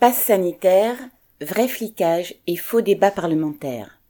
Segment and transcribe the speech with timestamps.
[0.00, 0.96] Passe sanitaire,
[1.40, 4.00] vrai flicage et faux débat parlementaire.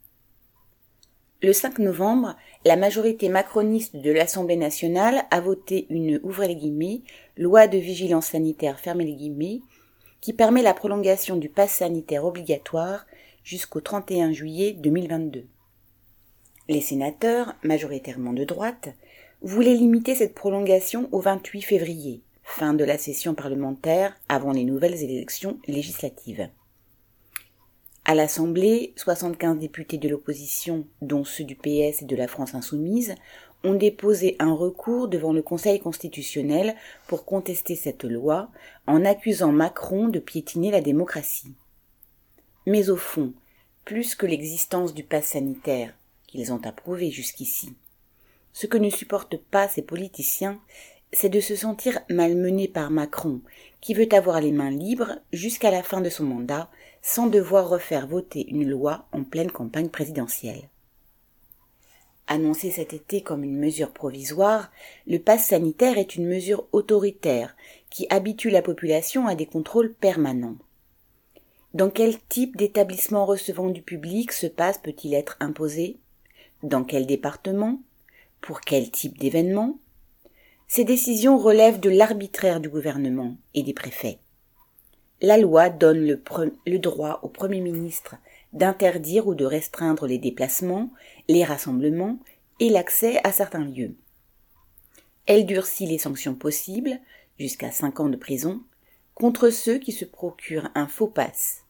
[1.41, 7.01] Le 5 novembre, la majorité macroniste de l'Assemblée nationale a voté une les guillemets,
[7.39, 9.63] loi de vigilance sanitaire fermez les guillemets,
[10.21, 13.07] qui permet la prolongation du pass sanitaire obligatoire
[13.43, 15.47] jusqu'au 31 juillet 2022.
[16.69, 18.91] Les sénateurs, majoritairement de droite,
[19.41, 25.03] voulaient limiter cette prolongation au 28 février, fin de la session parlementaire avant les nouvelles
[25.03, 26.49] élections législatives.
[28.07, 33.15] À l'Assemblée, 75 députés de l'opposition, dont ceux du PS et de la France insoumise,
[33.65, 36.75] ont déposé un recours devant le Conseil constitutionnel
[37.07, 38.49] pour contester cette loi
[38.87, 41.55] en accusant Macron de piétiner la démocratie.
[42.67, 43.35] Mais au fond,
[43.85, 45.93] plus que l'existence du pass sanitaire,
[46.27, 47.75] qu'ils ont approuvé jusqu'ici,
[48.55, 50.59] ce que ne supportent pas ces politiciens,
[51.13, 53.41] c'est de se sentir malmené par Macron,
[53.81, 56.71] qui veut avoir les mains libres jusqu'à la fin de son mandat,
[57.03, 60.69] sans devoir refaire voter une loi en pleine campagne présidentielle.
[62.27, 64.71] Annoncé cet été comme une mesure provisoire,
[65.07, 67.57] le pass sanitaire est une mesure autoritaire
[67.89, 70.57] qui habitue la population à des contrôles permanents.
[71.73, 75.97] Dans quel type d'établissement recevant du public ce pass peut-il être imposé?
[76.63, 77.81] Dans quel département?
[78.43, 79.79] Pour quel type d'événement?
[80.69, 84.19] Ces décisions relèvent de l'arbitraire du gouvernement et des préfets.
[85.23, 88.17] La loi donne le, droit au Premier ministre
[88.53, 90.91] d'interdire ou de restreindre les déplacements,
[91.27, 92.19] les rassemblements
[92.61, 93.97] et l'accès à certains lieux.
[95.27, 96.99] Elle durcit les sanctions possibles,
[97.39, 98.61] jusqu'à cinq ans de prison,
[99.15, 101.65] contre ceux qui se procurent un faux passe.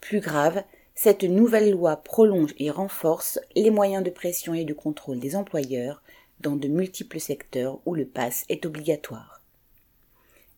[0.00, 0.62] Plus grave,
[0.94, 6.02] cette nouvelle loi prolonge et renforce les moyens de pression et de contrôle des employeurs
[6.40, 9.42] dans de multiples secteurs où le pass est obligatoire.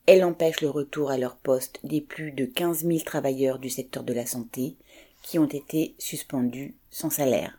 [0.07, 4.03] Elle empêche le retour à leur poste des plus de 15 000 travailleurs du secteur
[4.03, 4.77] de la santé
[5.23, 7.59] qui ont été suspendus sans salaire.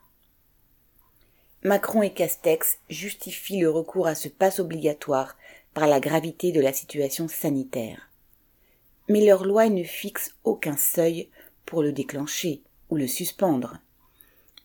[1.64, 5.38] Macron et Castex justifient le recours à ce pass obligatoire
[5.74, 8.10] par la gravité de la situation sanitaire.
[9.08, 11.30] Mais leur loi ne fixe aucun seuil
[11.66, 13.78] pour le déclencher ou le suspendre.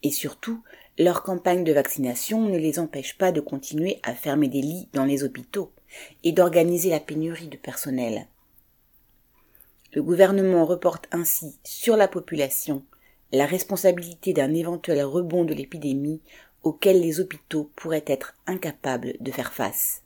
[0.06, 0.62] Et surtout,
[1.00, 5.04] leur campagne de vaccination ne les empêche pas de continuer à fermer des lits dans
[5.04, 5.72] les hôpitaux
[6.22, 8.28] et d'organiser la pénurie de personnel.
[9.94, 12.84] Le gouvernement reporte ainsi sur la population
[13.32, 16.20] la responsabilité d'un éventuel rebond de l'épidémie
[16.62, 20.04] auquel les hôpitaux pourraient être incapables de faire face.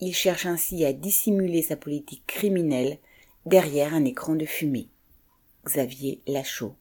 [0.00, 2.98] Il cherche ainsi à dissimuler sa politique criminelle
[3.46, 4.88] derrière un écran de fumée.
[5.64, 6.74] Xavier Lachaud